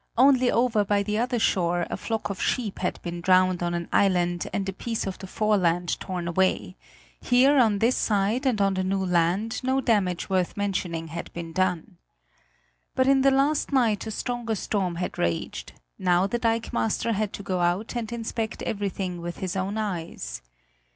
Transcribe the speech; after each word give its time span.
Only 0.17 0.49
over 0.49 0.83
by 0.83 1.03
the 1.03 1.19
other 1.19 1.37
shore 1.37 1.85
a 1.91 1.95
flock 1.95 2.31
of 2.31 2.41
sheep 2.41 2.79
had 2.79 2.99
been 3.03 3.21
drowned 3.21 3.61
on 3.61 3.75
an 3.75 3.87
island 3.93 4.47
and 4.51 4.67
a 4.67 4.73
piece 4.73 5.05
of 5.05 5.19
the 5.19 5.27
foreland 5.27 5.99
torn 5.99 6.27
away; 6.27 6.75
here 7.21 7.59
on 7.59 7.77
this 7.77 7.97
side 7.97 8.47
and 8.47 8.59
on 8.59 8.73
the 8.73 8.83
new 8.83 9.05
land 9.05 9.61
no 9.63 9.79
damage 9.79 10.27
worth 10.27 10.57
mentioning 10.57 11.09
had 11.09 11.31
been 11.33 11.53
done. 11.53 11.99
But 12.95 13.05
in 13.05 13.21
the 13.21 13.29
last 13.29 13.71
night 13.71 14.07
a 14.07 14.09
stronger 14.09 14.55
storm 14.55 14.95
had 14.95 15.19
raged; 15.19 15.73
now 15.99 16.25
the 16.25 16.39
dikemaster 16.39 17.11
had 17.13 17.31
to 17.33 17.43
go 17.43 17.59
out 17.59 17.95
and 17.95 18.11
inspect 18.11 18.63
everything 18.63 19.21
with 19.21 19.37
his 19.37 19.55
own 19.55 19.77
eyes. 19.77 20.41